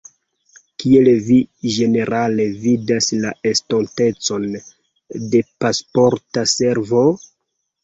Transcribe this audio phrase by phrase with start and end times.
[0.83, 1.35] Kiel vi
[1.75, 4.49] ĝenerale vidas la estontecon
[5.37, 7.07] de Pasporta Servo?